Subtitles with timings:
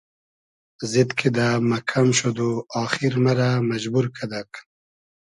[0.91, 2.49] زید کیدۂ مئکئم شود و
[2.83, 4.51] آخیر مئرۂ مئجبور کئدئگ